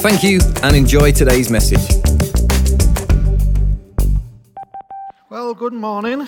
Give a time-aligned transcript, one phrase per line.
[0.00, 1.80] Thank you and enjoy today's message.
[5.28, 6.20] Well, good morning.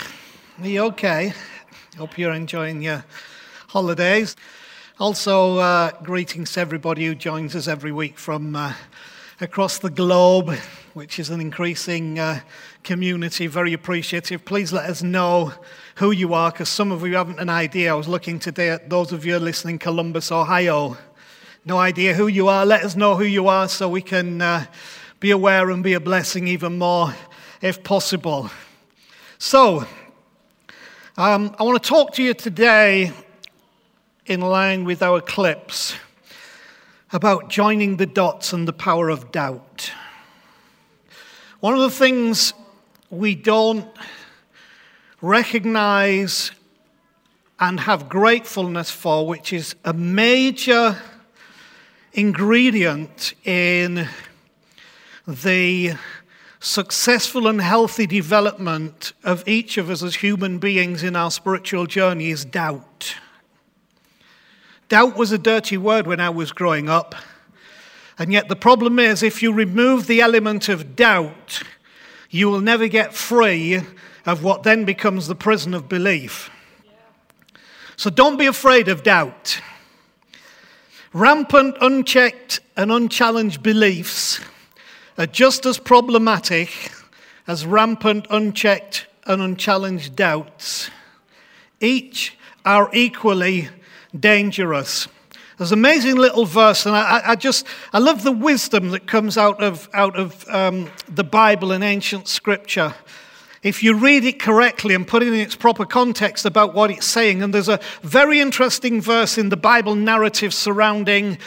[0.60, 1.32] Are you okay?
[1.96, 3.04] Hope you're enjoying your
[3.68, 4.34] holidays.
[4.98, 8.74] Also, uh, greetings to everybody who joins us every week from uh,
[9.40, 10.50] across the globe,
[10.94, 12.40] which is an increasing uh,
[12.82, 13.46] community.
[13.46, 14.44] Very appreciative.
[14.44, 15.52] Please let us know
[15.94, 17.92] who you are, because some of you haven't an idea.
[17.92, 20.96] I was looking today at those of you listening Columbus, Ohio
[21.64, 24.64] no idea who you are, let us know who you are so we can uh,
[25.18, 27.14] be aware and be a blessing even more
[27.60, 28.50] if possible.
[29.38, 29.86] So,
[31.18, 33.12] um, I want to talk to you today
[34.24, 35.94] in line with our clips
[37.12, 39.92] about joining the dots and the power of doubt.
[41.60, 42.54] One of the things
[43.10, 43.86] we don't
[45.20, 46.52] recognize
[47.58, 50.96] and have gratefulness for, which is a major
[52.12, 54.08] ingredient in
[55.26, 55.92] the
[56.58, 62.30] successful and healthy development of each of us as human beings in our spiritual journey
[62.30, 63.16] is doubt.
[64.88, 67.14] Doubt was a dirty word when I was growing up.
[68.18, 71.62] And yet, the problem is, if you remove the element of doubt,
[72.28, 73.80] you will never get free
[74.26, 76.50] of what then becomes the prison of belief.
[77.96, 79.62] So, don't be afraid of doubt.
[81.12, 84.40] Rampant, unchecked, and unchallenged beliefs
[85.18, 86.92] are just as problematic
[87.48, 90.88] as rampant, unchecked, and unchallenged doubts.
[91.80, 93.70] Each are equally
[94.18, 95.08] dangerous.
[95.58, 99.36] There's an amazing little verse, and I, I, just I love the wisdom that comes
[99.36, 102.94] out of out of um, the Bible and ancient Scripture
[103.62, 107.06] if you read it correctly and put it in its proper context about what it's
[107.06, 107.42] saying.
[107.42, 111.38] And there's a very interesting verse in the Bible narrative surrounding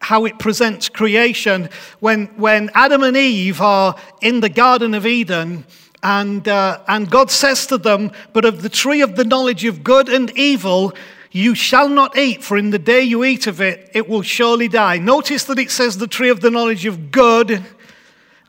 [0.00, 1.68] how it presents creation
[2.00, 5.66] when, when Adam and Eve are in the Garden of Eden.
[6.02, 9.84] And, uh, and God says to them, But of the tree of the knowledge of
[9.84, 10.94] good and evil,
[11.32, 14.68] you shall not eat, for in the day you eat of it, it will surely
[14.68, 14.98] die.
[14.98, 17.62] Notice that it says the tree of the knowledge of good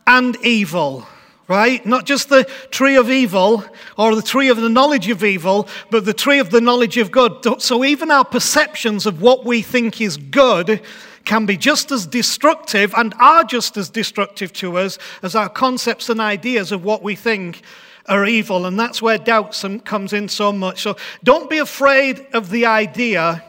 [0.07, 1.05] and evil
[1.49, 1.83] right?
[1.85, 3.65] Not just the tree of evil
[3.97, 7.11] or the tree of the knowledge of evil, but the tree of the knowledge of
[7.11, 7.61] good.
[7.61, 10.81] So even our perceptions of what we think is good
[11.25, 16.07] can be just as destructive and are just as destructive to us as our concepts
[16.07, 17.61] and ideas of what we think
[18.07, 18.67] are evil.
[18.67, 20.83] And that's where doubt comes in so much.
[20.83, 23.43] So don't be afraid of the idea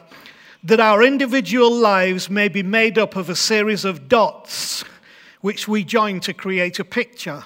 [0.65, 4.85] that our individual lives may be made up of a series of dots
[5.43, 7.45] which we join to create a picture.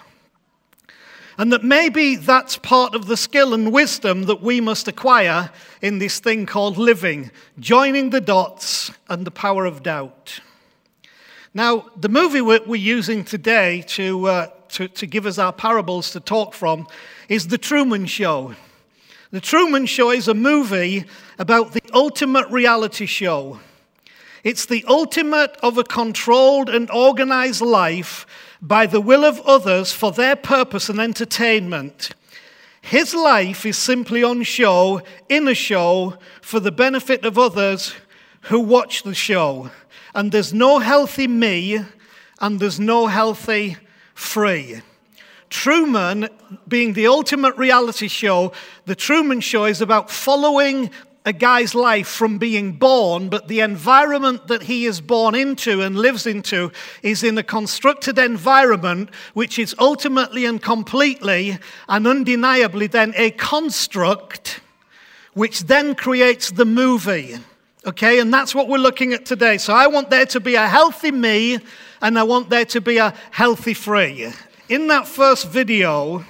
[1.37, 5.50] And that maybe that's part of the skill and wisdom that we must acquire
[5.83, 10.41] in this thing called living, joining the dots and the power of doubt.
[11.53, 16.21] Now, the movie we're using today to, uh, to, to give us our parables to
[16.21, 16.87] talk from
[17.28, 18.55] is The Truman Show.
[19.31, 21.05] The Truman Show is a movie
[21.39, 23.59] about the ultimate reality show.
[24.45, 28.27] It's the ultimate of a controlled and organized life
[28.64, 32.14] by the will of others for their purpose and entertainment.
[32.80, 37.94] His life is simply on show, in a show, for the benefit of others
[38.42, 39.70] who watch the show.
[40.14, 41.80] And there's no healthy me,
[42.41, 43.76] and there's no healthy
[44.14, 44.80] free.
[45.50, 46.30] Truman,
[46.66, 48.53] being the ultimate reality show,
[48.86, 50.91] the Truman Show is about following
[51.24, 55.97] a guy's life from being born, but the environment that he is born into and
[55.97, 56.71] lives into
[57.03, 64.60] is in a constructed environment which is ultimately and completely and undeniably then a construct
[65.32, 67.36] which then creates the movie.
[67.86, 69.59] Okay, and that's what we're looking at today.
[69.59, 71.59] So I want there to be a healthy me
[72.00, 74.30] and I want there to be a healthy free.
[74.68, 76.24] In that first video,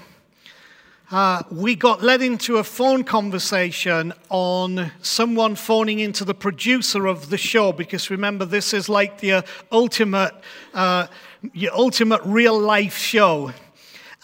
[1.15, 7.31] uh, we got led into a phone conversation on someone phoning into the producer of
[7.31, 10.35] the show because remember this is like the ultimate
[10.75, 11.07] uh,
[11.53, 13.53] your ultimate real life show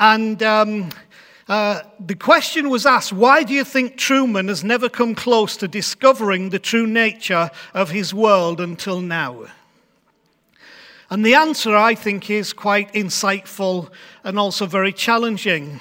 [0.01, 0.89] and um,
[1.47, 5.69] uh, the question was asked why do you think truman has never come close to
[5.69, 9.45] discovering the true nature of his world until now
[11.13, 13.91] And the answer, I think, is quite insightful
[14.23, 15.81] and also very challenging.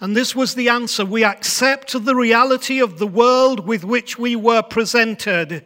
[0.00, 4.34] And this was the answer we accept the reality of the world with which we
[4.34, 5.64] were presented.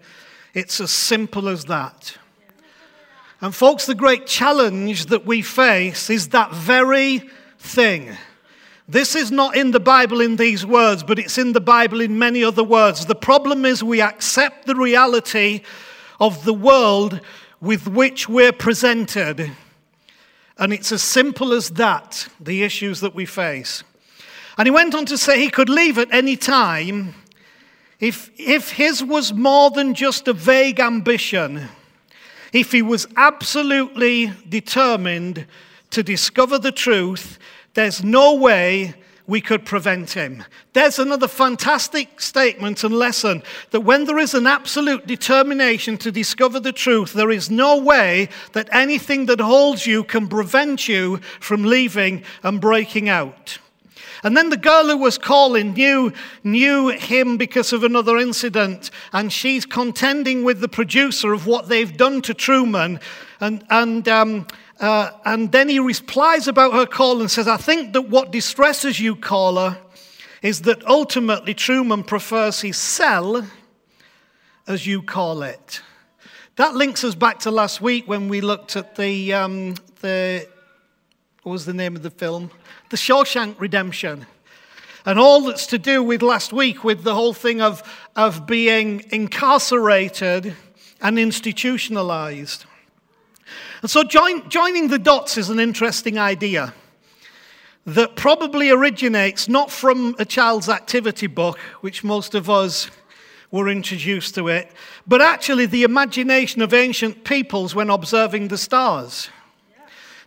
[0.53, 2.17] It's as simple as that.
[3.41, 8.17] And, folks, the great challenge that we face is that very thing.
[8.89, 12.19] This is not in the Bible in these words, but it's in the Bible in
[12.19, 13.07] many other words.
[13.07, 15.63] The problem is we accept the reality
[16.21, 17.21] of the world
[17.61, 19.53] with which we're presented.
[20.59, 23.85] And it's as simple as that, the issues that we face.
[24.57, 27.15] And he went on to say he could leave at any time
[28.01, 31.69] if, if his was more than just a vague ambition,
[32.53, 35.47] if he was absolutely determined
[35.91, 37.39] to discover the truth,
[37.75, 38.95] there's no way
[39.27, 40.45] we could prevent him.
[40.75, 46.61] There's another fantastic statement and lesson that when there is an absolute determination to discover
[46.61, 51.65] the truth, there is no way that anything that holds you can prevent you from
[51.65, 53.59] leaving and breaking out.
[54.25, 56.13] And then the girl who was calling knew,
[56.43, 61.97] knew him because of another incident, and she's contending with the producer of what they've
[61.97, 62.99] done to Truman.
[63.41, 64.47] And, and um,
[64.81, 68.99] uh, and then he replies about her call and says, I think that what distresses
[68.99, 69.79] you, caller,
[70.43, 73.47] is that ultimately Truman prefers his cell,
[74.67, 75.81] as you call it.
[76.57, 80.47] That links us back to last week when we looked at the, um, the
[81.43, 82.51] what was the name of the film?
[82.95, 84.25] The Shawshank Redemption.
[85.05, 87.83] And all that's to do with last week with the whole thing of,
[88.15, 90.55] of being incarcerated
[91.01, 92.67] and institutionalized.
[93.83, 96.73] And so join, joining the dots is an interesting idea
[97.85, 102.93] that probably originates not from a child's activity book, which most of us
[103.51, 104.71] were introduced to it,
[105.05, 109.31] but actually the imagination of ancient peoples when observing the stars.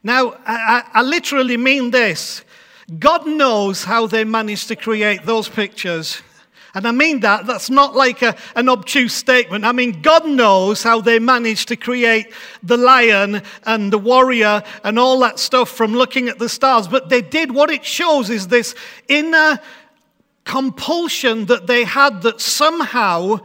[0.03, 2.43] Now, I, I, literally mean this
[2.99, 6.21] God knows how they managed to create those pictures
[6.77, 9.65] and I mean that, that's not like a, an obtuse statement.
[9.65, 12.31] I mean, God knows how they managed to create
[12.61, 16.87] the lion and the warrior and all that stuff from looking at the stars.
[16.87, 18.75] But they did, what it shows is this
[19.07, 19.59] inner
[20.43, 23.39] compulsion that they had that somehow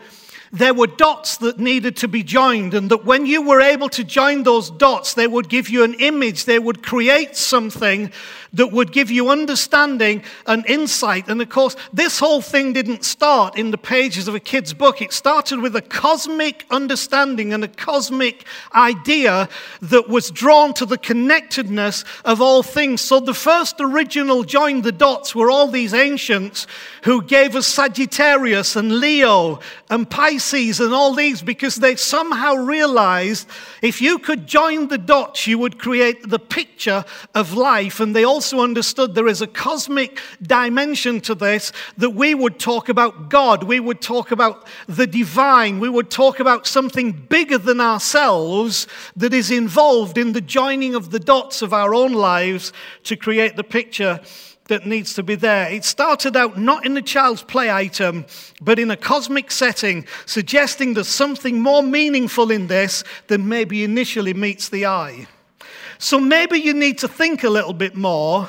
[0.52, 4.04] there were dots that needed to be joined, and that when you were able to
[4.04, 8.12] join those dots, they would give you an image, they would create something
[8.54, 11.28] that would give you understanding and insight.
[11.28, 15.00] And of course, this whole thing didn't start in the pages of a kid's book.
[15.00, 18.44] It started with a cosmic understanding and a cosmic
[18.74, 19.48] idea
[19.80, 23.00] that was drawn to the connectedness of all things.
[23.00, 26.66] So the first original join the dots were all these ancients
[27.04, 33.48] who gave us Sagittarius and Leo and Pisces and all these because they somehow realized
[33.80, 37.98] if you could join the dots, you would create the picture of life.
[37.98, 42.88] And they also understood there is a cosmic dimension to this that we would talk
[42.88, 47.80] about God, we would talk about the divine, we would talk about something bigger than
[47.80, 52.72] ourselves that is involved in the joining of the dots of our own lives
[53.04, 54.18] to create the picture
[54.66, 55.70] that needs to be there.
[55.70, 58.26] It started out not in a child's play item,
[58.60, 64.34] but in a cosmic setting, suggesting there's something more meaningful in this than maybe initially
[64.34, 65.28] meets the eye.
[66.02, 68.48] So maybe you need to think a little bit more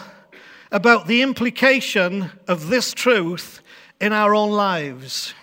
[0.71, 3.61] about the implication of this truth
[4.01, 5.35] in our own lives.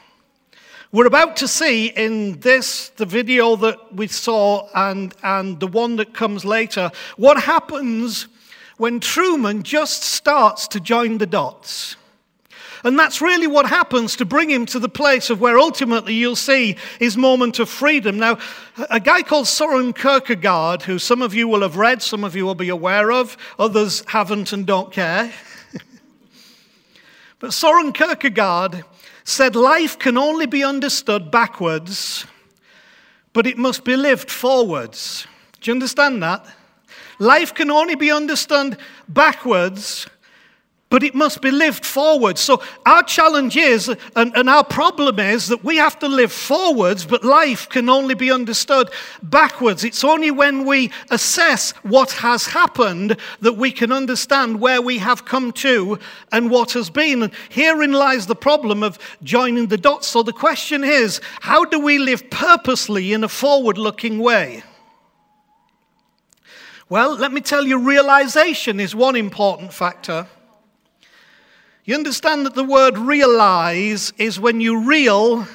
[0.90, 5.94] We're about to see in this, the video that we saw and, and the one
[5.96, 8.26] that comes later, what happens
[8.76, 11.94] when Truman just starts to join the dots.
[12.84, 16.37] And that's really what happens to bring him to the place of where ultimately you'll
[16.37, 18.18] see his moment of freedom.
[18.18, 18.38] Now,
[18.88, 22.46] a guy called Soren Kierkegaard, who some of you will have read, some of you
[22.46, 25.30] will be aware of, others haven't and don't care.
[27.38, 28.84] but Soren Kierkegaard
[29.25, 32.26] said life can only be understood backwards,
[33.32, 35.26] but it must be lived forwards.
[35.60, 36.46] Do you understand that?
[37.18, 40.08] Life can only be understood backwards,
[40.90, 42.37] but it must be lived forward.
[42.37, 47.06] So our challenge is, and, and, our problem is, that we have to live forwards,
[47.06, 48.90] but life can only be understood
[49.23, 49.85] backwards.
[49.85, 55.25] It's only when we assess what has happened that we can understand where we have
[55.25, 55.99] come to
[56.32, 57.23] and what has been.
[57.23, 60.09] And herein lies the problem of joining the dots.
[60.09, 64.64] So the question is, how do we live purposely in a forward looking way?
[66.88, 70.26] Well, let me tell you, realization is one important factor.
[71.84, 75.46] You understand that the word realize is when you real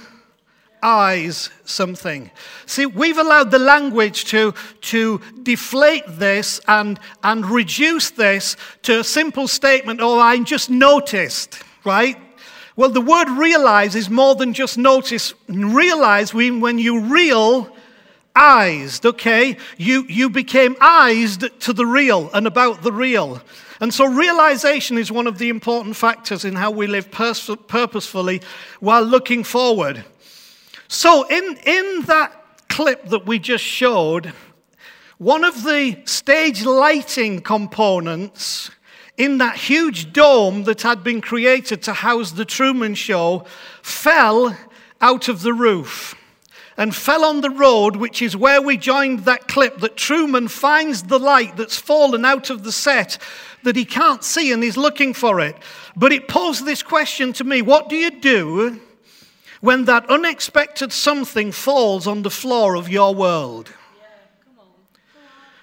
[0.82, 2.30] eyes something.
[2.66, 9.04] See, we've allowed the language to, to deflate this and, and reduce this to a
[9.04, 12.18] simple statement, oh, I just noticed, right?
[12.76, 15.34] Well, the word realize is more than just notice.
[15.48, 17.74] Realize when you real
[18.36, 19.58] eyes, okay?
[19.78, 23.42] You, you became eyes to the real and about the real.
[23.80, 28.42] And so, realization is one of the important factors in how we live pers- purposefully
[28.80, 30.06] while looking forward.
[30.88, 32.32] So, in, in that
[32.70, 34.34] clip that we just showed,
[35.18, 38.72] one of the stage lighting components
[39.18, 43.46] in that huge dome that had been created to house the Truman Show
[43.82, 44.58] fell
[45.02, 46.16] out of the roof
[46.78, 51.04] and fell on the road, which is where we joined that clip that Truman finds
[51.04, 53.18] the light that's fallen out of the set
[53.64, 55.56] that he can't see and he's looking for it.
[55.96, 58.82] But it posed this question to me What do you do
[59.62, 63.74] when that unexpected something falls on the floor of your world?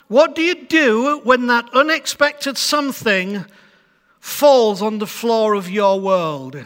[0.08, 3.46] What do you do when that unexpected something
[4.20, 6.62] falls on the floor of your world?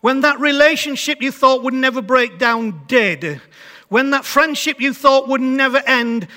[0.00, 3.40] When that relationship you thought would never break down did.
[3.88, 6.28] When that friendship you thought would never end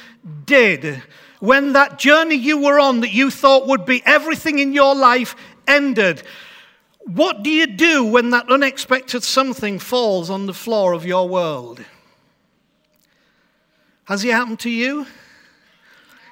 [0.46, 1.01] did.
[1.39, 5.36] When that journey you were on that you thought would be everything in your life
[5.67, 6.24] ended.
[7.05, 11.84] What do you do when that unexpected something falls on the floor of your world?
[14.05, 15.05] Has it happened to you?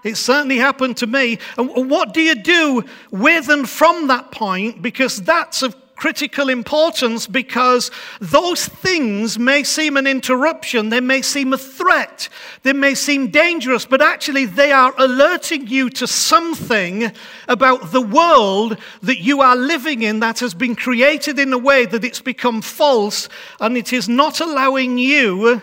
[0.03, 1.39] It certainly happened to me.
[1.57, 4.81] And what do you do with and from that point?
[4.81, 11.53] Because that's of critical importance because those things may seem an interruption, they may seem
[11.53, 12.27] a threat,
[12.63, 17.11] they may seem dangerous, but actually they are alerting you to something
[17.47, 21.85] about the world that you are living in that has been created in a way
[21.85, 23.29] that it's become false
[23.59, 25.61] and it is not allowing you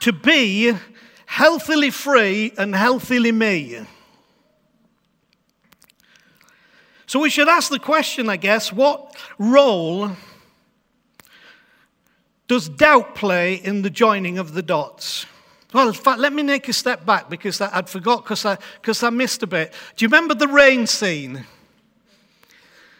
[0.00, 0.76] to be
[1.26, 3.86] healthily free and healthily me.
[7.06, 10.10] So we should ask the question, I guess, what role
[12.48, 15.24] does doubt play in the joining of the dots?
[15.72, 19.02] Well, in fact, let me take a step back because I'd forgot because I, cause
[19.02, 19.72] I missed a bit.
[19.94, 21.44] Do you remember the rain scene?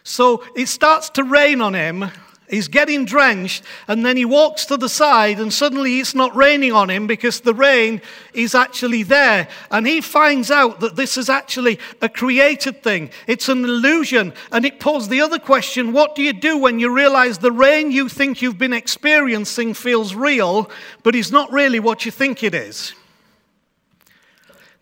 [0.04, 2.04] So it starts to rain on him,
[2.48, 6.72] He's getting drenched, and then he walks to the side, and suddenly it's not raining
[6.72, 8.00] on him because the rain
[8.34, 9.48] is actually there.
[9.70, 14.32] And he finds out that this is actually a created thing, it's an illusion.
[14.52, 17.90] And it poses the other question what do you do when you realize the rain
[17.90, 20.70] you think you've been experiencing feels real,
[21.02, 22.94] but is not really what you think it is?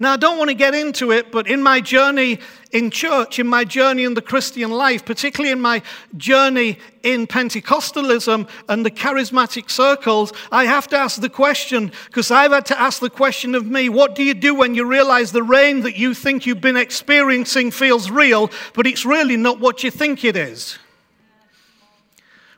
[0.00, 2.40] Now, I don't want to get into it, but in my journey
[2.72, 5.82] in church, in my journey in the Christian life, particularly in my
[6.16, 12.50] journey in Pentecostalism and the charismatic circles, I have to ask the question, because I've
[12.50, 15.44] had to ask the question of me what do you do when you realize the
[15.44, 19.92] rain that you think you've been experiencing feels real, but it's really not what you
[19.92, 20.76] think it is?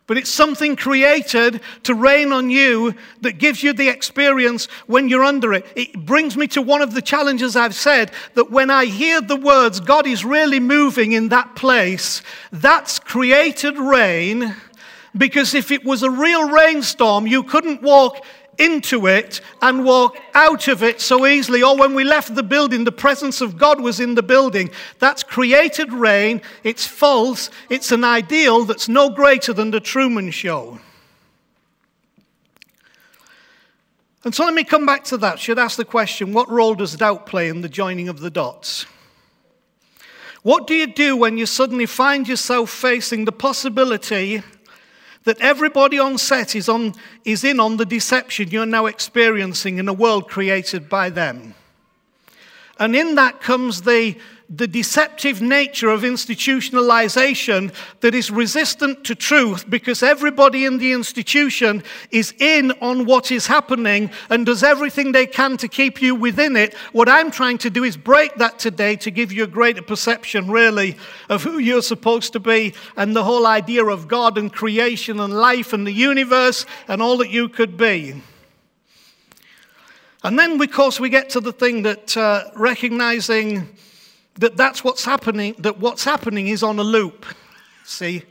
[0.06, 5.24] But it's something created to rain on you that gives you the experience when you're
[5.24, 5.66] under it.
[5.74, 9.36] It brings me to one of the challenges I've said that when I hear the
[9.36, 12.22] words, God is really moving in that place,
[12.52, 14.54] that's created rain.
[15.16, 18.24] Because if it was a real rainstorm, you couldn't walk
[18.58, 21.62] into it and walk out of it so easily.
[21.62, 24.70] Or when we left the building, the presence of God was in the building.
[24.98, 26.42] That's created rain.
[26.64, 27.50] It's false.
[27.68, 30.78] It's an ideal that's no greater than the Truman Show.
[34.24, 35.38] And so let me come back to that.
[35.38, 38.86] Should ask the question what role does doubt play in the joining of the dots?
[40.42, 44.42] What do you do when you suddenly find yourself facing the possibility
[45.26, 49.88] that everybody on set is, on, is in on the deception you're now experiencing in
[49.88, 51.52] a world created by them.
[52.78, 54.16] And in that comes the
[54.48, 61.82] the deceptive nature of institutionalization that is resistant to truth because everybody in the institution
[62.12, 66.54] is in on what is happening and does everything they can to keep you within
[66.54, 66.74] it.
[66.92, 70.48] What I'm trying to do is break that today to give you a greater perception,
[70.48, 70.96] really,
[71.28, 75.34] of who you're supposed to be and the whole idea of God and creation and
[75.34, 78.22] life and the universe and all that you could be.
[80.22, 83.68] And then, of course, we get to the thing that uh, recognizing
[84.38, 87.26] that that's what's happening, that what's happening is on a loop.
[87.84, 88.24] See?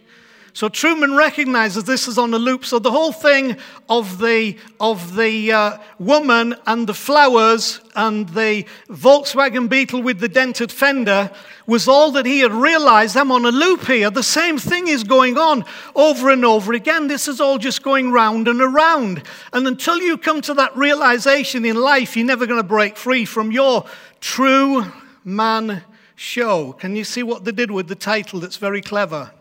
[0.56, 2.64] So Truman recognizes this is on a loop.
[2.64, 3.58] So the whole thing
[3.90, 10.30] of the, of the uh, woman and the flowers and the Volkswagen Beetle with the
[10.30, 11.30] dented fender
[11.68, 13.18] was all that he had realized.
[13.18, 14.10] I'm on a loop here.
[14.10, 17.10] The same thing is going on over and over again.
[17.10, 19.24] This is all just going round and around.
[19.52, 23.26] And until you come to that realization in life, you're never going to break free
[23.26, 23.84] from your
[24.22, 24.86] true
[25.26, 25.84] man
[26.16, 26.74] show.
[26.74, 29.32] Can you see what they did with the title that's very clever?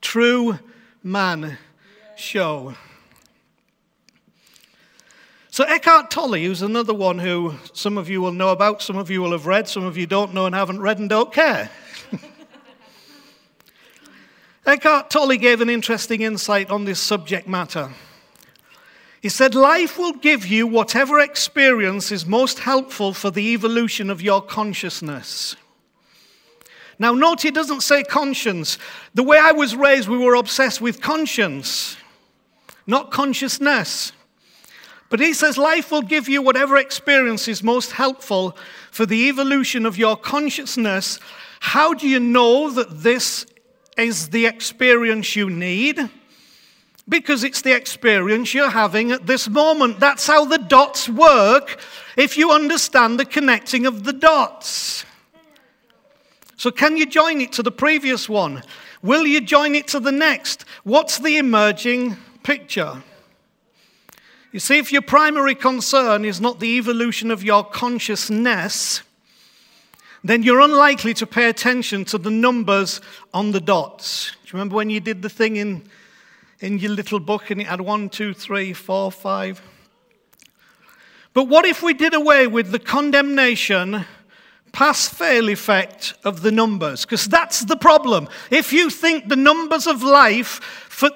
[0.00, 0.58] True
[1.02, 1.58] Man
[2.16, 2.74] Show.
[5.50, 9.08] So, Eckhart Tolle, who's another one who some of you will know about, some of
[9.08, 11.70] you will have read, some of you don't know and haven't read and don't care.
[14.66, 17.90] Eckhart Tolle gave an interesting insight on this subject matter.
[19.22, 24.20] He said, Life will give you whatever experience is most helpful for the evolution of
[24.20, 25.54] your consciousness.
[26.98, 28.78] Now, note he doesn't say conscience.
[29.14, 31.96] The way I was raised, we were obsessed with conscience,
[32.86, 34.12] not consciousness.
[35.10, 38.56] But he says life will give you whatever experience is most helpful
[38.90, 41.20] for the evolution of your consciousness.
[41.60, 43.46] How do you know that this
[43.96, 46.10] is the experience you need?
[47.08, 50.00] Because it's the experience you're having at this moment.
[50.00, 51.78] That's how the dots work
[52.16, 55.04] if you understand the connecting of the dots.
[56.64, 58.62] So, can you join it to the previous one?
[59.02, 60.64] Will you join it to the next?
[60.82, 63.02] What's the emerging picture?
[64.50, 69.02] You see, if your primary concern is not the evolution of your consciousness,
[70.22, 73.02] then you're unlikely to pay attention to the numbers
[73.34, 74.30] on the dots.
[74.30, 75.82] Do you remember when you did the thing in,
[76.60, 79.60] in your little book and it had one, two, three, four, five?
[81.34, 84.06] But what if we did away with the condemnation
[84.74, 88.28] pass fail effect of the numbers, because that's the problem.
[88.50, 90.60] If you think the numbers of life,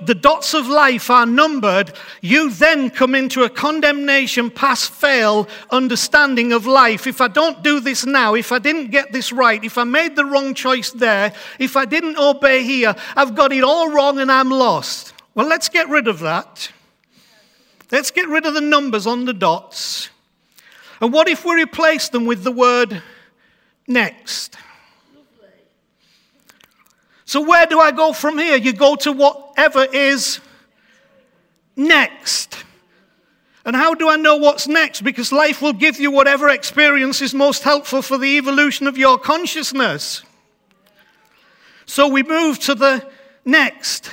[0.01, 6.53] the dots of life are numbered, you then come into a condemnation pass fail understanding
[6.53, 7.09] of life.
[7.09, 10.15] If I don't do this now, if I didn't get this right, if I made
[10.15, 14.31] the wrong choice there, if I didn't obey here, I've got it all wrong and
[14.31, 15.15] I'm lost.
[15.35, 16.71] Well, let's get rid of that.
[17.91, 20.11] Let's get rid of the numbers on the dots.
[21.01, 23.03] And what if we replace them with the word
[23.89, 24.57] next.
[27.25, 28.57] So, where do I go from here?
[28.57, 30.41] You go to whatever is
[31.77, 32.65] next.
[33.65, 35.03] And how do I know what's next?
[35.03, 39.19] Because life will give you whatever experience is most helpful for the evolution of your
[39.19, 40.23] consciousness.
[41.85, 43.07] So we move to the
[43.45, 44.11] next.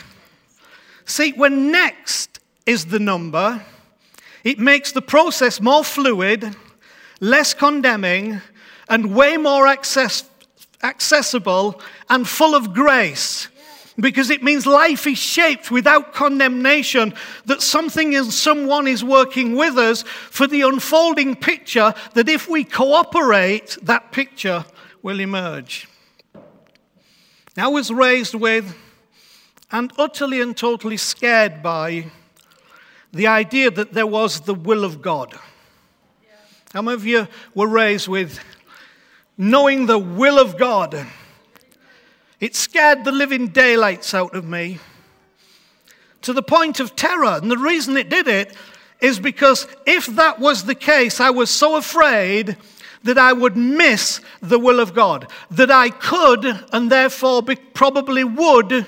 [1.05, 3.63] See, when next is the number,
[4.43, 6.53] it makes the process more fluid,
[7.21, 8.41] less condemning,
[8.89, 10.29] and way more access,
[10.83, 13.49] accessible and full of grace.
[13.97, 17.13] Because it means life is shaped without condemnation,
[17.45, 22.65] that something and someone is working with us for the unfolding picture that if we
[22.65, 24.65] cooperate, that picture
[25.01, 25.87] will emerge.
[27.57, 28.75] I was raised with
[29.71, 32.11] and utterly and totally scared by
[33.13, 35.33] the idea that there was the will of God.
[36.73, 38.39] How many of you were raised with
[39.37, 41.05] knowing the will of God.
[42.39, 44.79] It scared the living daylights out of me
[46.21, 47.39] to the point of terror.
[47.41, 48.55] And the reason it did it
[48.99, 52.57] is because if that was the case, I was so afraid
[53.03, 57.43] that I would miss the will of God, that I could and therefore
[57.73, 58.87] probably would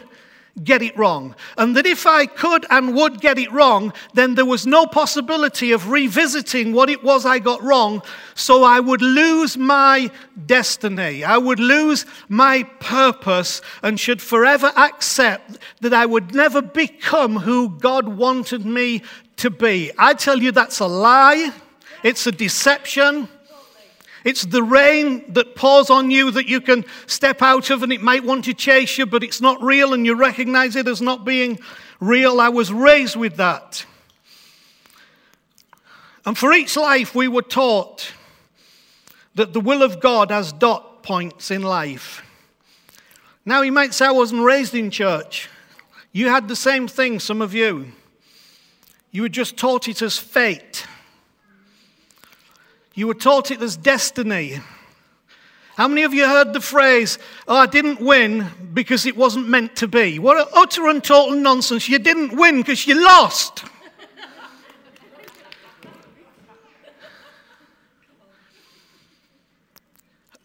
[0.63, 1.35] get it wrong.
[1.57, 5.71] And that if I could and would get it wrong, then there was no possibility
[5.71, 8.01] of revisiting what it was I got wrong.
[8.35, 10.11] So I would lose my
[10.45, 11.23] destiny.
[11.23, 17.69] I would lose my purpose and should forever accept that I would never become who
[17.77, 19.03] God wanted me
[19.37, 19.91] to be.
[19.97, 21.51] I tell you, that's a lie.
[22.03, 23.29] It's a deception.
[24.27, 28.01] It's the rain that pours on you that you can step out of and it
[28.01, 31.23] might want to chase you, but it's not real and you recognize it as not
[31.23, 31.59] being
[32.01, 32.41] real.
[32.41, 33.85] I was raised with that.
[36.25, 38.11] And for each life, we were taught
[39.35, 42.21] that the will of God has dot points in life.
[43.45, 45.47] Now, you might say, I wasn't raised in church.
[46.11, 47.93] You had the same thing, some of you.
[49.11, 50.85] You were just taught it as fate.
[52.97, 54.59] You were taught it as destiny.
[55.75, 59.75] How many of you heard the phrase, oh, I didn't win because it wasn't meant
[59.75, 60.17] to be?
[60.17, 61.87] What utter and total nonsense.
[61.87, 63.65] You didn't win because you lost.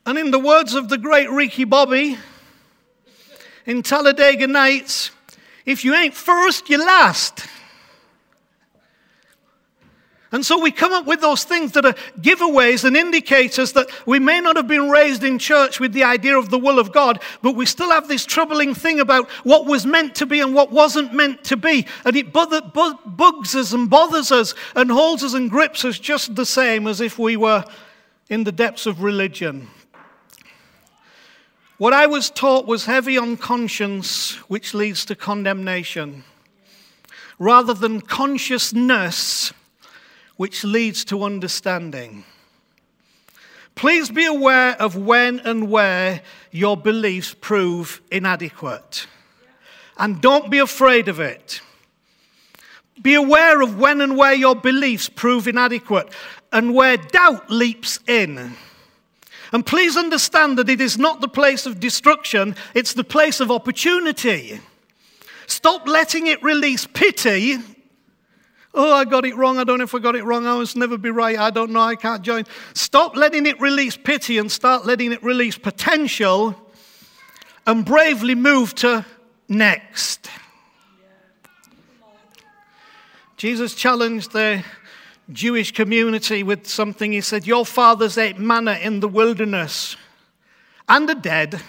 [0.04, 2.18] and in the words of the great Ricky Bobby,
[3.64, 5.10] in Talladega Nights,
[5.64, 7.46] If you ain't first, you're last.
[10.32, 14.18] And so we come up with those things that are giveaways and indicators that we
[14.18, 17.22] may not have been raised in church with the idea of the will of God,
[17.42, 20.72] but we still have this troubling thing about what was meant to be and what
[20.72, 21.86] wasn't meant to be.
[22.06, 26.46] And it bugs us and bothers us and holds us and grips us just the
[26.46, 27.62] same as if we were
[28.30, 29.68] in the depths of religion.
[31.76, 36.24] What I was taught was heavy on conscience, which leads to condemnation,
[37.38, 39.52] rather than consciousness
[40.36, 42.24] which leads to understanding.
[43.74, 49.06] Please be aware of when and where your beliefs prove inadequate.
[49.98, 51.60] And don't be afraid of it.
[53.00, 56.12] Be aware of when and where your beliefs prove inadequate
[56.52, 58.54] and where doubt leaps in.
[59.52, 63.50] And please understand that it is not the place of destruction, it's the place of
[63.50, 64.60] opportunity.
[65.46, 67.58] Stop letting it release pity
[68.74, 69.58] Oh, I got it wrong.
[69.58, 70.46] I don't know if I got it wrong.
[70.46, 71.38] I must never be right.
[71.38, 71.80] I don't know.
[71.80, 72.44] I can't join.
[72.72, 76.56] Stop letting it release pity and start letting it release potential
[77.66, 79.04] and bravely move to
[79.48, 80.30] next.
[83.36, 84.64] Jesus challenged the
[85.30, 87.12] Jewish community with something.
[87.12, 89.96] He said, Your fathers ate manna in the wilderness
[90.88, 91.60] and are dead.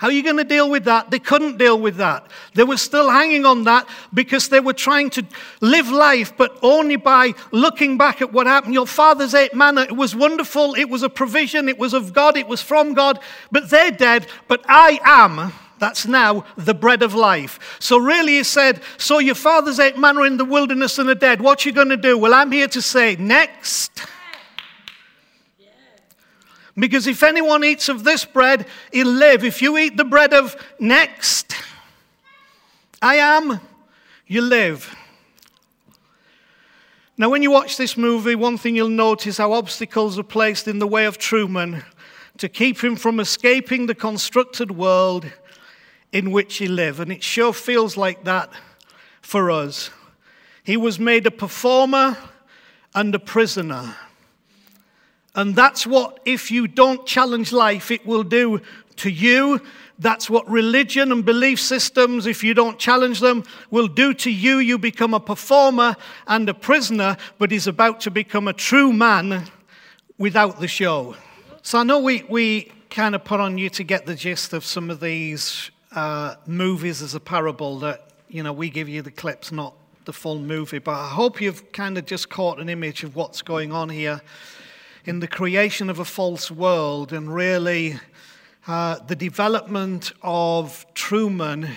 [0.00, 1.10] How are you going to deal with that?
[1.10, 2.26] They couldn't deal with that.
[2.54, 5.26] They were still hanging on that because they were trying to
[5.60, 8.72] live life, but only by looking back at what happened.
[8.72, 9.82] Your fathers ate manna.
[9.82, 10.72] It was wonderful.
[10.74, 11.68] It was a provision.
[11.68, 12.38] It was of God.
[12.38, 13.18] It was from God.
[13.52, 14.26] But they're dead.
[14.48, 15.52] But I am.
[15.78, 17.76] That's now the bread of life.
[17.78, 21.42] So really he said, so your fathers ate manna in the wilderness and are dead.
[21.42, 22.16] What are you going to do?
[22.16, 24.06] Well, I'm here to say, next.
[26.76, 29.44] Because if anyone eats of this bread, he'll live.
[29.44, 31.54] If you eat the bread of next,
[33.02, 33.60] I am,
[34.26, 34.94] you live.
[37.16, 40.78] Now, when you watch this movie, one thing you'll notice how obstacles are placed in
[40.78, 41.84] the way of Truman
[42.38, 45.30] to keep him from escaping the constructed world
[46.12, 47.00] in which he lived.
[47.00, 48.50] And it sure feels like that
[49.20, 49.90] for us.
[50.64, 52.16] He was made a performer
[52.94, 53.96] and a prisoner.
[55.40, 58.60] And that's what, if you don't challenge life, it will do
[58.96, 59.62] to you.
[59.98, 64.58] That's what religion and belief systems, if you don't challenge them, will do to you.
[64.58, 69.46] You become a performer and a prisoner, but he's about to become a true man
[70.18, 71.16] without the show.
[71.62, 74.62] So I know we, we kind of put on you to get the gist of
[74.62, 79.10] some of these uh, movies as a parable that, you know, we give you the
[79.10, 79.72] clips, not
[80.04, 80.80] the full movie.
[80.80, 84.20] But I hope you've kind of just caught an image of what's going on here
[85.04, 87.98] in the creation of a false world and really
[88.66, 91.70] uh, the development of Truman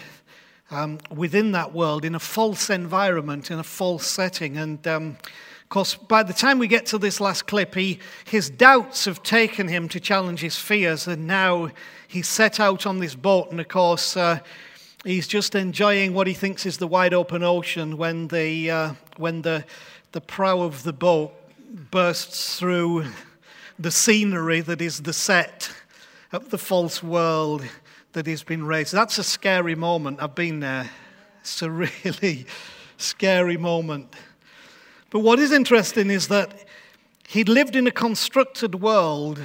[0.69, 4.57] um, within that world in a false environment, in a false setting.
[4.57, 5.17] And um,
[5.61, 9.23] of course, by the time we get to this last clip, he, his doubts have
[9.23, 11.69] taken him to challenge his fears, and now
[12.07, 14.39] he's set out on this boat, and of course, uh,
[15.05, 19.41] he's just enjoying what he thinks is the wide open ocean when the, uh, when
[19.41, 19.65] the,
[20.11, 21.33] the prow of the boat
[21.73, 23.05] bursts through
[23.79, 25.71] the scenery that is the set
[26.31, 27.63] of the false world
[28.13, 28.93] that has been raised.
[28.93, 30.21] That's a scary moment.
[30.21, 30.91] I've been there.
[31.41, 31.71] It's a
[32.03, 32.45] really
[32.97, 34.13] scary moment.
[35.09, 36.63] But what is interesting is that
[37.27, 39.39] he'd lived in a constructed world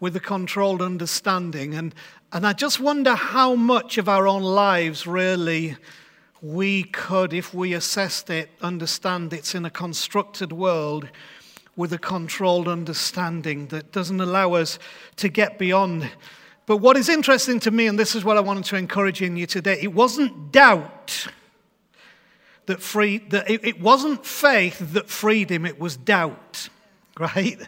[0.00, 1.74] with a controlled understanding.
[1.74, 1.94] And,
[2.32, 5.76] and I just wonder how much of our own lives really
[6.42, 11.08] we could, if we assessed it, understand it's in a constructed world
[11.76, 14.78] with a controlled understanding that doesn't allow us
[15.16, 16.10] to get beyond.
[16.66, 19.36] But what is interesting to me, and this is what I wanted to encourage in
[19.36, 21.26] you today, it wasn't doubt
[22.66, 26.68] that freed, that it, it wasn't faith that freed him, it was doubt,
[27.18, 27.58] right?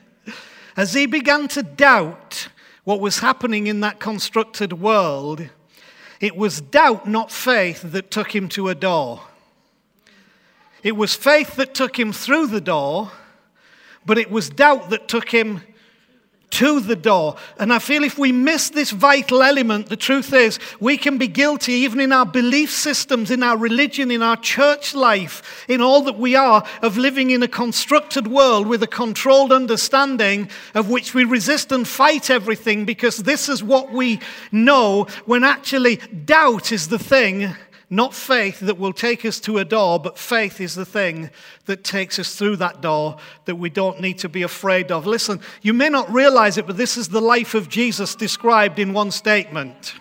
[0.76, 2.48] As he began to doubt
[2.84, 5.48] what was happening in that constructed world,
[6.22, 9.22] it was doubt, not faith, that took him to a door.
[10.84, 13.10] It was faith that took him through the door,
[14.06, 15.62] but it was doubt that took him
[16.52, 17.36] to the door.
[17.58, 21.26] And I feel if we miss this vital element, the truth is we can be
[21.26, 26.02] guilty, even in our belief systems, in our religion, in our church life, in all
[26.02, 31.14] that we are, of living in a constructed world with a controlled understanding of which
[31.14, 36.88] we resist and fight everything because this is what we know when actually doubt is
[36.88, 37.54] the thing
[37.92, 41.28] not faith that will take us to a door, but faith is the thing
[41.66, 45.06] that takes us through that door that we don't need to be afraid of.
[45.06, 48.94] Listen, you may not realize it, but this is the life of Jesus described in
[48.94, 49.92] one statement.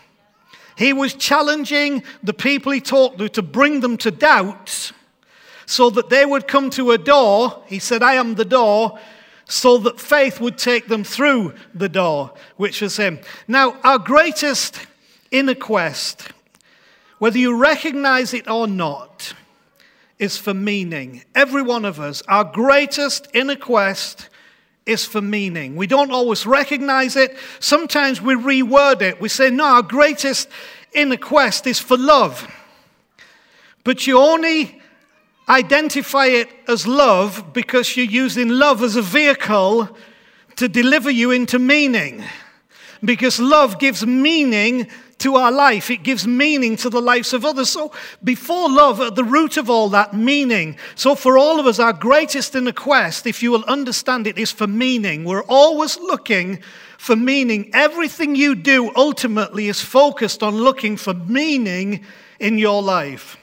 [0.78, 4.94] He was challenging the people he talked to to bring them to doubt
[5.66, 7.62] so that they would come to a door.
[7.66, 9.00] He said, I am the door,
[9.44, 13.20] so that faith would take them through the door, which was him.
[13.50, 14.80] Now, our greatest
[15.30, 16.30] inner quest,
[17.22, 19.36] whether you recognize it or not,
[20.18, 21.24] is for meaning.
[21.36, 24.28] Every one of us, our greatest inner quest
[24.88, 25.76] is for meaning.
[25.76, 27.38] We don't always recognize it.
[27.60, 29.22] Sometimes we reword it.
[29.22, 30.50] We say, no, our greatest
[30.94, 32.52] inner quest is for love.
[33.84, 34.82] But you only
[35.48, 39.96] identify it as love because you're using love as a vehicle
[40.56, 42.24] to deliver you into meaning.
[43.06, 44.88] Because love gives meaning
[45.22, 47.70] to our life, it gives meaning to the lives of others.
[47.70, 47.92] So,
[48.24, 50.78] before love, at the root of all that, meaning.
[50.96, 54.38] So, for all of us, our greatest in the quest, if you will understand it,
[54.38, 55.24] is for meaning.
[55.24, 56.62] We're always looking
[56.98, 57.72] for meaning.
[57.74, 62.06] Everything you do ultimately is focused on looking for meaning
[62.40, 63.38] in your life.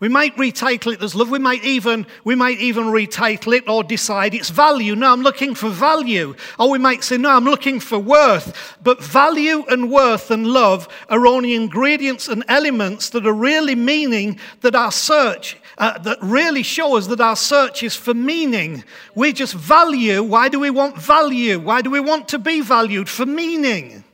[0.00, 1.28] We might retitle it as love.
[1.28, 4.94] We might even we might even retitle it or decide it's value.
[4.94, 6.36] No, I'm looking for value.
[6.56, 8.76] Or we might say, no, I'm looking for worth.
[8.80, 14.38] But value and worth and love are only ingredients and elements that are really meaning
[14.60, 18.84] that our search uh, that really show us that our search is for meaning.
[19.16, 20.22] We just value.
[20.22, 21.58] Why do we want value?
[21.58, 23.08] Why do we want to be valued?
[23.08, 24.04] For meaning.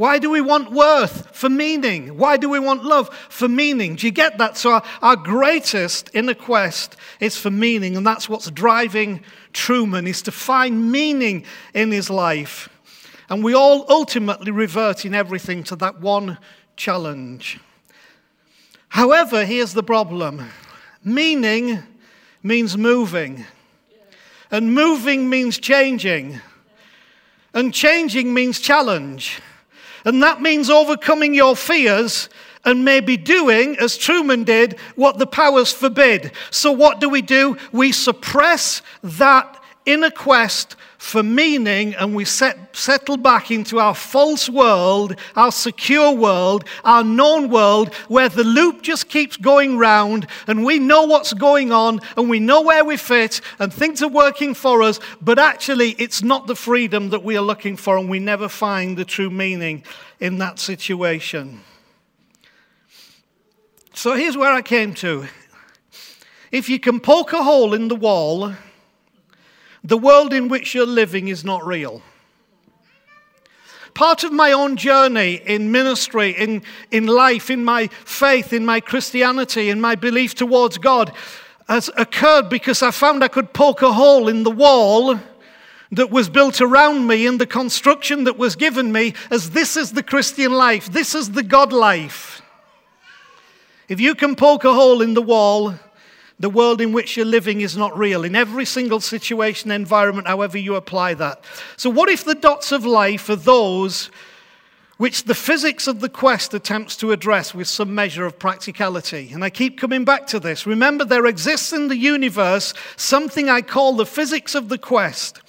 [0.00, 1.36] Why do we want worth?
[1.36, 2.16] For meaning.
[2.16, 3.14] Why do we want love?
[3.28, 3.96] For meaning.
[3.96, 4.56] Do you get that?
[4.56, 10.22] So, our, our greatest inner quest is for meaning, and that's what's driving Truman, is
[10.22, 12.70] to find meaning in his life.
[13.28, 16.38] And we all ultimately revert in everything to that one
[16.76, 17.60] challenge.
[18.88, 20.48] However, here's the problem
[21.04, 21.82] meaning
[22.42, 23.44] means moving,
[24.50, 26.40] and moving means changing,
[27.52, 29.42] and changing means challenge.
[30.04, 32.28] And that means overcoming your fears
[32.64, 36.32] and maybe doing, as Truman did, what the powers forbid.
[36.50, 37.56] So, what do we do?
[37.72, 44.50] We suppress that inner quest for meaning and we set, settle back into our false
[44.50, 50.62] world, our secure world, our known world, where the loop just keeps going round and
[50.62, 54.52] we know what's going on and we know where we fit and things are working
[54.52, 58.18] for us, but actually it's not the freedom that we are looking for and we
[58.18, 59.82] never find the true meaning
[60.20, 61.62] in that situation.
[63.94, 65.26] So here's where I came to.
[66.52, 68.52] If you can poke a hole in the wall,
[69.82, 72.02] the world in which you're living is not real.
[73.94, 78.80] Part of my own journey in ministry, in, in life, in my faith, in my
[78.80, 81.12] Christianity, in my belief towards God
[81.68, 85.20] has occurred because I found I could poke a hole in the wall
[85.92, 89.92] that was built around me in the construction that was given me as this is
[89.92, 92.42] the Christian life, this is the God life.
[93.88, 95.74] If you can poke a hole in the wall,
[96.40, 100.56] the world in which you're living is not real in every single situation, environment, however
[100.56, 101.44] you apply that.
[101.76, 104.10] So, what if the dots of life are those
[104.96, 109.30] which the physics of the quest attempts to address with some measure of practicality?
[109.32, 110.66] And I keep coming back to this.
[110.66, 115.42] Remember, there exists in the universe something I call the physics of the quest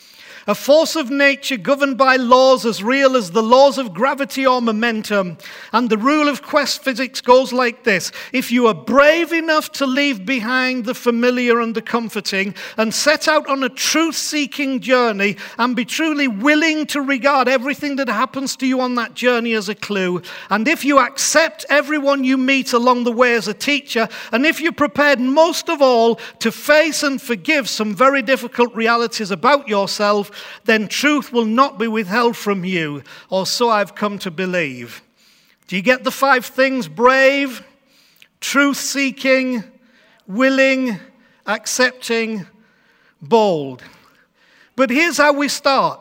[0.48, 4.62] a force of nature governed by laws as real as the laws of gravity or
[4.62, 5.38] momentum.
[5.74, 9.86] And the rule of quest physics goes like this If you are brave enough to
[9.86, 15.38] leave behind the familiar and the comforting and set out on a truth seeking journey
[15.58, 19.70] and be truly willing to regard everything that happens to you on that journey as
[19.70, 24.08] a clue, and if you accept everyone you meet along the way as a teacher,
[24.32, 29.32] and if you're prepared most of all to face and forgive some very difficult realities
[29.32, 29.68] about
[30.66, 35.02] then truth will not be withheld from you, or so I've come to believe.
[35.68, 36.88] Do you get the five things?
[36.88, 37.64] Brave,
[38.42, 39.64] truth seeking,
[40.28, 41.00] willing,
[41.46, 42.46] accepting,
[43.22, 43.84] bold.
[44.76, 46.00] But here's how we start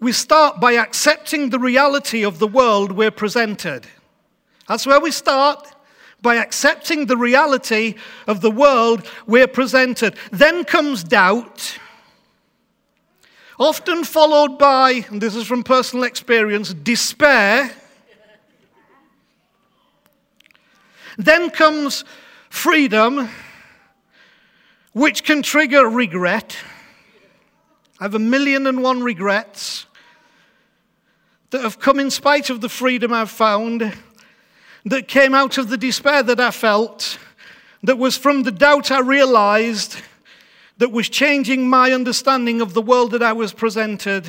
[0.00, 3.86] we start by accepting the reality of the world we're presented.
[4.66, 5.68] That's where we start.
[6.20, 7.94] By accepting the reality
[8.26, 10.16] of the world we're presented.
[10.32, 11.78] Then comes doubt
[13.62, 17.70] often followed by, and this is from personal experience, despair.
[21.16, 22.04] Then comes
[22.50, 23.28] freedom,
[24.92, 26.56] which can trigger regret.
[28.00, 29.86] I have a million and one regrets
[31.50, 33.92] that have come in spite of the freedom I've found,
[34.84, 37.18] that came out of the despair that I felt,
[37.82, 39.96] that was from the doubt I realized
[40.82, 44.26] that was changing my understanding of the world that I was presented.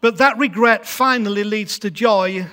[0.00, 2.48] But that regret finally leads to joy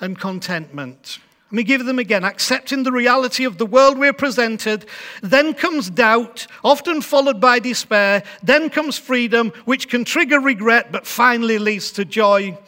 [0.00, 1.20] and contentment.
[1.52, 2.24] Let me give them again.
[2.24, 4.86] Accepting the reality of the world we're presented.
[5.22, 8.24] Then comes doubt, often followed by despair.
[8.42, 12.58] Then comes freedom, which can trigger regret, but finally leads to joy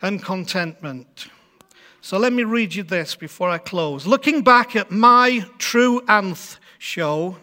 [0.00, 1.26] and contentment.
[2.02, 4.06] So let me read you this before I close.
[4.06, 7.36] Looking back at my True Anth show,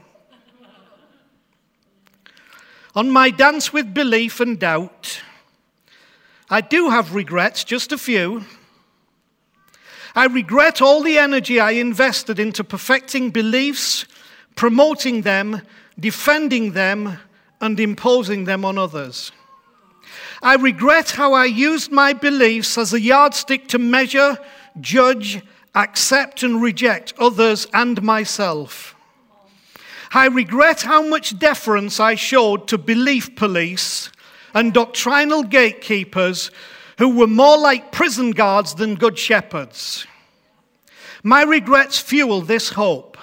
[3.00, 5.22] on my dance with belief and doubt,
[6.50, 8.44] I do have regrets, just a few.
[10.16, 14.04] I regret all the energy I invested into perfecting beliefs,
[14.58, 15.62] promoting them,
[15.98, 17.18] defending them,
[17.62, 19.32] and imposing them on others.
[20.44, 24.38] I regret how I used my beliefs as a yardstick to measure,
[24.82, 25.42] judge,
[25.74, 28.94] accept, and reject others and myself.
[30.12, 34.10] I regret how much deference I showed to belief police
[34.54, 36.50] and doctrinal gatekeepers
[36.98, 40.08] who were more like prison guards than good shepherds.
[41.24, 43.18] My regrets fuel this hope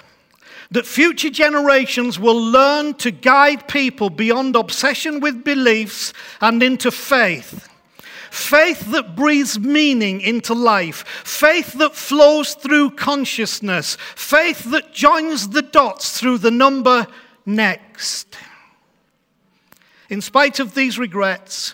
[0.71, 7.69] that future generations will learn to guide people beyond obsession with beliefs and into faith.
[8.31, 15.61] Faith that breathes meaning into life, faith that flows through consciousness, faith that joins the
[15.61, 17.07] dots through the number
[17.45, 18.35] next.
[20.09, 21.73] In spite of these regrets,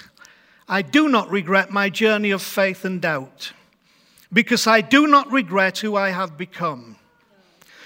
[0.68, 3.54] I do not regret my journey of faith and doubt
[4.32, 6.98] because I do not regret who I have become.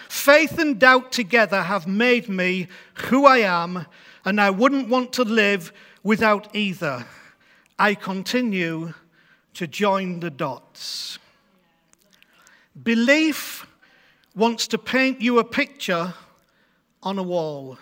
[0.07, 3.85] Faith and doubt together have made me who I am,
[4.23, 7.05] and I wouldn't want to live without either.
[7.79, 8.93] I continue
[9.53, 11.19] to join the dots.
[12.83, 13.67] Belief
[14.35, 16.13] wants to paint you a picture
[17.03, 17.77] on a wall.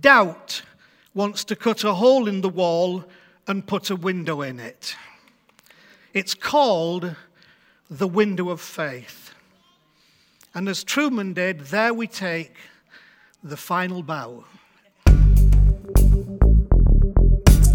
[0.00, 0.62] Doubt
[1.14, 3.04] wants to cut a hole in the wall
[3.46, 4.96] and put a window in it.
[6.14, 7.14] It's called
[7.90, 9.34] the window of faith.
[10.54, 12.56] And as Truman did, there we take
[13.42, 14.44] the final bow.